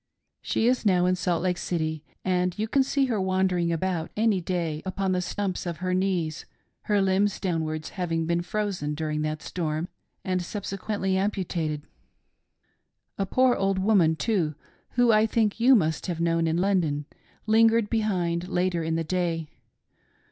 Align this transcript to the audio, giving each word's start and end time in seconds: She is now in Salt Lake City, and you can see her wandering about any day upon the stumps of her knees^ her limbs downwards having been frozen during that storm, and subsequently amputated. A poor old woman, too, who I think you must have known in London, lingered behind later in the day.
She 0.41 0.65
is 0.67 0.83
now 0.83 1.05
in 1.05 1.15
Salt 1.15 1.43
Lake 1.43 1.59
City, 1.59 2.03
and 2.25 2.57
you 2.57 2.67
can 2.67 2.81
see 2.81 3.05
her 3.05 3.21
wandering 3.21 3.71
about 3.71 4.09
any 4.17 4.41
day 4.41 4.81
upon 4.83 5.11
the 5.11 5.21
stumps 5.21 5.67
of 5.67 5.77
her 5.77 5.93
knees^ 5.93 6.45
her 6.85 6.99
limbs 7.03 7.39
downwards 7.39 7.89
having 7.89 8.25
been 8.25 8.41
frozen 8.41 8.95
during 8.95 9.21
that 9.21 9.43
storm, 9.43 9.89
and 10.25 10.41
subsequently 10.41 11.17
amputated. 11.17 11.83
A 13.19 13.27
poor 13.27 13.53
old 13.53 13.77
woman, 13.77 14.15
too, 14.15 14.55
who 14.93 15.11
I 15.11 15.27
think 15.27 15.59
you 15.59 15.75
must 15.75 16.07
have 16.07 16.19
known 16.19 16.47
in 16.47 16.57
London, 16.57 17.05
lingered 17.45 17.87
behind 17.87 18.47
later 18.47 18.81
in 18.83 18.95
the 18.95 19.03
day. 19.03 19.49